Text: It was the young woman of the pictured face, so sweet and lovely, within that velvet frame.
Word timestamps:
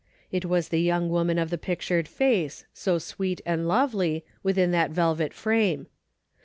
It 0.31 0.45
was 0.45 0.69
the 0.69 0.81
young 0.81 1.09
woman 1.11 1.37
of 1.37 1.51
the 1.51 1.59
pictured 1.59 2.07
face, 2.07 2.65
so 2.73 2.97
sweet 2.97 3.39
and 3.45 3.67
lovely, 3.67 4.25
within 4.43 4.71
that 4.71 4.89
velvet 4.89 5.31
frame. 5.31 5.85